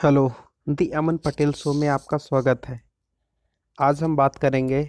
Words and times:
Hello, 0.00 0.30
the 0.68 0.88
Aman 0.90 1.16
Patel 1.16 1.50
show 1.52 1.72
में 1.72 1.86
आपका 1.88 2.16
स्वागत 2.16 2.66
है। 2.66 2.80
आज 3.78 4.02
हम 4.02 4.14
बात 4.16 4.36
करेंगे 4.36 4.86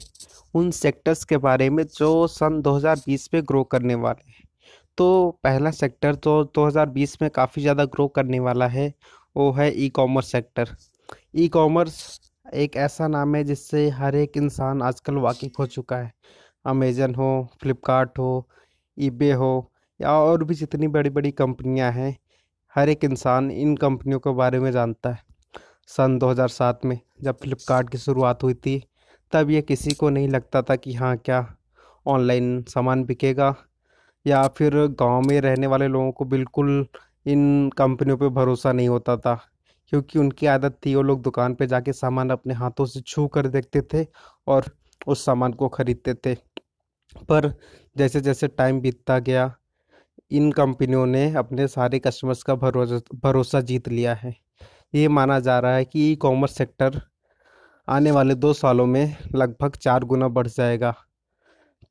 उन 0.53 0.69
सेक्टर्स 0.72 1.24
के 1.24 1.37
बारे 1.37 1.69
में 1.69 1.83
जो 1.87 2.27
सन 2.27 2.61
2020 2.61 3.27
में 3.33 3.42
ग्रो 3.43 3.63
करने 3.63 3.95
वाले 3.95 4.32
हैं। 4.32 4.47
तो 4.97 5.08
पहला 5.43 5.71
सेक्टर 5.71 6.16
तो 6.17 6.43
2020 6.55 7.17
में 7.21 7.29
काफ़ी 7.32 7.61
ज़्यादा 7.61 7.85
ग्रो 7.85 8.07
करने 8.07 8.39
वाला 8.39 8.68
है, 8.68 8.93
वो 9.36 9.52
है 9.52 9.70
e 9.75 9.89
commerce 9.89 10.32
sector 10.32 10.75
e 11.36 11.48
commerce 11.48 12.20
एक 12.55 12.78
ऐसा 12.78 13.07
नाम 13.07 13.36
है 13.36 13.43
जिससे 13.43 13.88
हर 13.89 14.16
एक 14.16 14.38
इंसान 14.38 14.82
आजकल 14.82 15.18
वाकिफ़ 15.20 15.59
हो 15.59 15.66
चुका 15.68 15.98
है। 15.98 16.12
अमेजन 16.66 17.16
हो 17.16 17.32
फ्लिपकार्ट 17.62 18.20
हो 18.20 18.48
ईबे 18.98 19.32
हो, 19.34 19.71
या 20.00 20.12
और 20.14 20.43
भी 20.43 20.55
जितनी 20.55 20.88
बड़ी 20.89 21.09
बड़ी 21.09 21.32
कंपनियाँ 21.34 21.91
हैं 21.91 22.16
हर 22.75 22.89
एक 22.89 23.03
इंसान 23.03 23.51
इन 23.51 23.75
कंपनियों 23.75 24.19
के 24.19 24.33
बारे 24.33 24.59
में 24.59 24.71
जानता 24.71 25.09
है। 25.09 25.23
सन 25.87 26.18
2007 26.19 26.86
में 26.86 27.00
जब 27.23 27.37
फ्लिपकार्ट 27.37 27.89
की 27.89 27.97
शुरुआत 27.97 28.43
हुई 28.43 28.54
थी, 28.54 28.83
तब 29.33 29.50
ये 29.50 29.61
किसी 29.61 29.91
को 29.91 30.09
नहीं 30.09 30.27
लगता 30.27 30.61
था 30.61 30.75
कि 30.75 30.93
हाँ 30.93 31.18
क्या 31.18 31.55
ऑनलाइन 32.08 32.63
सामान 32.63 33.04
बिकेगा, 33.04 33.55
या 34.26 34.48
फिर 34.48 34.76
गाँव 34.76 35.22
में 35.22 35.41
रहने 35.41 35.68
वाले 35.68 35.88
लोगों 35.88 36.12
को 36.12 36.26
बिल्कुल 36.26 36.88
इन 37.26 37.70
कंपनियों 37.70 38.18
पे 38.18 38.30
भरोसा 38.30 38.72
नहीं 38.72 38.90
होता 38.90 39.18
था, 39.18 39.40
क्योंकि 39.88 40.20
उनकी 40.20 40.46
आदत 40.46 40.80
थी, 40.85 40.96
वो 40.96 41.02
लोग 41.02 41.22
दुकान 41.22 41.55
पे 41.55 41.68
जाके 41.68 41.94
सामान 41.94 42.30
अपने 42.30 42.54
हाथों 42.54 42.85
से 42.85 43.02
छू 43.02 43.27
कर 43.27 43.48
देखते 43.48 43.82
थे 43.82 44.08
और 44.48 44.66
उस 45.08 45.26
सामान 45.26 45.54
को 45.54 45.68
खरीदते 45.68 46.13
थे। 46.13 46.35
पर 47.30 47.54
जैसे 47.98 48.22
जैसे 48.22 48.48
टाइम 48.48 48.82
बीतता 48.82 49.20
गया 49.20 49.55
इन 50.31 50.52
कंपनियों 50.52 51.05
ने 51.05 51.23
अपने 51.35 51.67
सारे 51.67 51.99
कस्टमर्स 51.99 52.44
का 52.44 52.55
भरोसा 52.55 52.99
भरोसा 53.23 53.62
जीत 53.62 53.88
लिया 53.90 54.13
है। 54.13 54.35
ये 54.95 55.07
माना 55.07 55.40
जा 55.40 55.57
रहा 55.59 55.76
है 55.76 55.85
कि 55.85 56.12
ई 56.12 56.16
कॉमर्स 56.16 56.55
सेक्टर 56.57 57.01
आने 57.88 58.12
वाले 58.12 58.35
दो 58.35 58.54
सालों 58.54 58.85
में 58.85 59.15
लगभग 59.35 59.76
चार 59.76 60.04
गुना 60.04 60.27
बढ़ 60.29 60.48
जाएगा। 60.48 60.93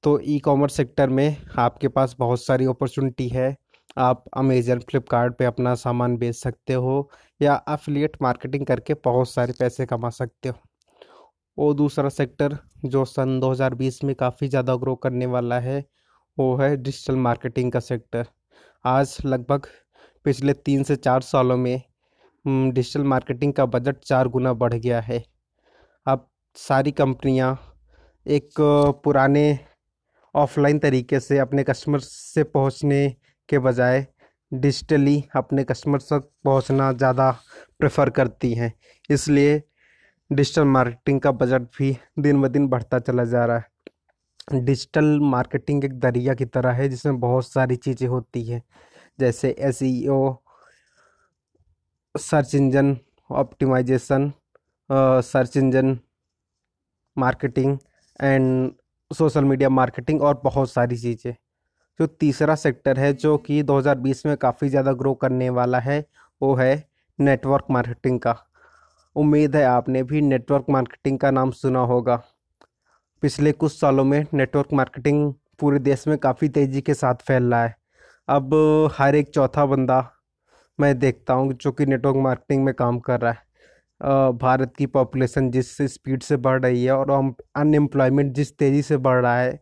तो 0.04 0.18
ई 0.20 0.38
कॉमर्स 0.38 0.76
सेक्टर 0.76 1.08
में 1.08 1.36
आपके 1.58 1.88
पास 1.88 2.16
बहुत 2.18 2.42
सारी 2.42 2.66
अपॉर्चुनिटी 2.66 3.28
है। 3.28 3.56
आप 3.98 4.24
अमेजन 4.36 4.78
फ्लिपकार्ट 4.80 5.42
अपना 5.42 5.74
सामान 5.74 6.16
बेच 6.16 6.34
सकते 6.36 6.74
हो 6.74 7.10
या 7.40 7.54
अफिलिएट 7.68 8.16
मार्केटिंग 8.22 8.66
करके 8.66 8.94
बहुत 9.04 9.30
सारे 9.30 9.52
पैसे 9.60 9.86
कमा 9.86 10.10
सकते 10.10 10.48
हो। 10.48 10.58
और 11.58 11.74
दूसरा 11.74 12.08
सेक्टर 12.08 12.56
जो 12.84 13.04
सन 13.04 13.38
2020 13.40 14.02
में 14.04 14.14
काफ़ी 14.14 14.48
ज़्यादा 14.48 14.76
ग्रो 14.76 14.94
करने 14.96 15.26
वाला 15.26 15.58
है 15.60 15.84
वो 16.38 16.54
है 16.56 16.76
डिजिटल 16.76 17.16
मार्केटिंग 17.18 17.70
का 17.72 17.80
सेक्टर। 17.80 18.26
आज 18.84 19.16
लगभग 19.24 19.66
पिछले 20.24 20.52
तीन 20.54 20.82
से 20.82 20.96
चार 20.96 21.20
सालों 21.22 21.56
में 21.56 21.82
डिजिटल 22.44 23.04
मार्केटिंग 23.04 23.52
का 23.52 23.66
बजट 23.66 23.96
चार 24.00 24.28
गुना 24.28 24.52
बढ़ 24.54 24.74
गया 24.74 25.00
है। 25.00 25.22
अब 26.06 26.26
सारी 26.56 26.92
कंपनियाँ 26.92 27.52
एक 28.26 28.60
पुराने 29.04 29.58
ऑफलाइन 30.34 30.78
तरीके 30.78 31.20
से 31.20 31.38
अपने 31.38 31.62
कस्टमर 31.64 32.00
से 32.00 32.44
पहुँचने 32.44 33.08
के 33.48 33.58
बजाय 33.58 34.06
डिजिटली 34.52 35.22
अपने 35.36 35.64
कस्टमर 35.64 36.00
तक 36.02 36.30
पहुँचना 36.44 36.92
ज़्यादा 36.92 37.30
प्रेफर 37.78 38.10
करती 38.10 38.52
हैं। 38.54 38.72
इसलिए 39.10 39.62
डिजिटल 40.30 40.64
मार्केटिंग 40.66 41.20
का 41.20 41.32
बजट 41.32 41.62
भी 41.78 41.96
दिन 42.18 42.40
ब 42.42 42.48
दिन 42.48 42.68
बढ़ता 42.68 42.98
चला 43.00 43.24
जा 43.24 43.44
रहा 43.44 43.56
है। 43.56 43.68
डिजिटल 44.48 45.18
मार्केटिंग 45.22 45.84
एक 45.84 45.98
दरिया 46.00 46.34
की 46.34 46.44
तरह 46.46 46.72
है, 46.72 46.88
जिसमें 46.88 47.18
बहुत 47.20 47.46
सारी 47.46 47.76
चीज़ें 47.78 48.06
होती 48.08 48.44
है, 48.44 48.62
जैसे 49.18 49.50
SEO 49.60 50.36
search 52.14 52.54
engine 52.54 52.96
optimisation 53.30 54.32
search 54.90 55.56
engine 55.56 55.98
marketing 57.16 57.78
and 58.20 58.72
social 59.10 59.44
media 59.44 59.68
marketing 59.68 60.22
और 60.22 60.40
बहुत 60.44 60.70
सारी 60.70 60.96
चीज़ें। 60.96 61.34
जो 62.00 62.06
तीसरा 62.06 62.54
सेक्टर 62.54 62.98
है, 62.98 63.12
जो 63.14 63.36
कि 63.38 63.62
2020 63.62 64.24
में 64.26 64.36
काफ़ी 64.36 64.68
ज़्यादा 64.68 64.92
ग्रो 64.94 65.14
करने 65.14 65.48
वाला 65.50 65.78
है, 65.80 66.04
वो 66.40 66.54
है 66.54 66.84
नेटवर्क 67.18 67.66
मार्केटिंग 67.70 68.20
का। 68.20 68.36
उम्मीद 69.16 69.56
है 69.56 69.64
आपने 69.64 70.02
भी 70.02 70.20
नेटवर्क 70.22 70.66
मार्केटिंग 70.70 71.18
का 71.18 71.30
नाम 71.30 71.50
सुना 71.52 71.80
होगा। 71.86 72.22
पिछले 73.22 73.50
कुछ 73.52 73.72
सालों 73.72 74.04
में 74.04 74.24
नेटवर्क 74.34 74.68
मार्केटिंग 74.72 75.32
पूरे 75.60 75.78
देश 75.78 76.06
में 76.08 76.16
काफ़ी 76.18 76.48
तेज़ी 76.48 76.80
के 76.80 76.94
साथ 76.94 77.14
फैल 77.26 77.44
रहा 77.44 77.64
है। 77.64 77.74
अब 78.28 78.54
हर 78.98 79.14
एक 79.14 79.28
चौथा 79.28 79.64
बंदा 79.66 79.98
मैं 80.78 80.98
देखता 80.98 81.34
हूँ 81.34 81.52
जो 81.54 81.72
कि 81.72 81.86
नेटवर्क 81.86 82.16
मार्केटिंग 82.16 82.64
में 82.64 82.72
काम 82.74 82.98
कर 83.00 83.20
रहा 83.20 83.32
है। 83.32 84.32
भारत 84.38 84.72
की 84.78 84.86
पॉपुलेशन 84.86 85.50
जिस 85.50 85.76
स्पीड 85.84 86.22
से 86.22 86.36
बढ़ 86.38 86.62
रही 86.62 86.84
है 86.84 86.92
और 86.92 87.34
अनएम्प्लॉयमेंट 87.56 88.32
जिस 88.34 88.56
तेज़ी 88.58 88.82
से 88.82 88.96
बढ़ 88.98 89.22
रहा 89.22 89.38
है 89.38 89.58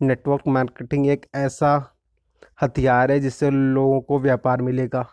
नेटवर्क 0.00 0.48
मार्केटिंग 0.48 1.06
एक 1.06 1.26
ऐसा 1.36 1.76
हथियार 2.62 3.10
है 3.12 3.20
जिससे 3.20 3.50
लोगों 3.50 4.00
को 4.00 4.18
व्यापार 4.20 4.62
मिलेगा। 4.62 5.06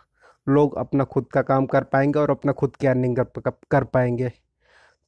लोग 0.46 0.78
अपना 0.78 1.04
खुद 1.04 1.26
का 1.32 1.42
काम 1.42 1.66
कर 1.66 1.84
पाएँगे 1.84 2.18
और 2.18 2.30
अपना 2.30 2.52
खुद 2.52 2.76
की 2.76 2.86
अर्निंग 2.86 3.16
कर, 3.16 3.50
कर 3.70 3.84
पाएँगे। 3.84 4.32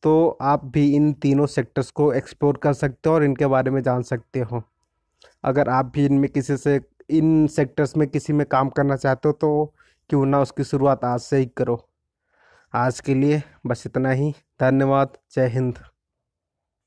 तो 0.02 0.38
आप 0.42 0.64
भी 0.64 0.96
इन 0.96 1.12
तीनों 1.12 1.46
सेक्टर्स 1.46 1.90
को 1.90 2.12
एक्सप्लोर 2.12 2.56
कर 2.56 2.72
सकते 2.72 3.08
हो 3.08 3.14
और 3.14 3.24
इनके 3.24 3.46
बारे 3.46 3.70
में 3.70 3.82
जान 3.82 4.02
सकते 4.02 4.40
हो। 4.40 4.62
अगर 5.44 5.68
आप 5.68 5.92
भी 5.94 6.06
इनमें 6.06 6.30
किसी 6.30 6.56
से, 6.56 6.80
इन 7.10 7.46
सेक्टर्स 7.46 7.96
में 7.96 8.08
किसी 8.08 8.32
में 8.32 8.46
काम 8.46 8.68
करना 8.68 8.96
चाहते 8.96 9.28
हो 9.28 9.32
तो 9.32 9.74
क्यों 10.10 10.26
ना 10.26 10.40
उसकी 10.40 10.64
शुरुआत 10.64 11.04
आज 11.04 11.20
से 11.20 11.36
ही 11.36 11.46
करो। 11.46 11.88
आज 12.74 13.00
के 13.00 13.14
लिए 13.14 13.42
बस 13.66 13.82
इतना 13.86 14.10
ही। 14.10 14.34
धन्यवाद। 14.60 15.18
जय 15.34 15.48
हिंद। 15.48 15.91